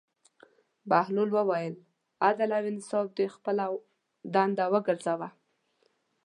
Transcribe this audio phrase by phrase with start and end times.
[0.89, 1.75] بهلول وویل:
[2.27, 3.65] عدل او انصاف دې خپله
[4.33, 5.29] دنده وګرځوه.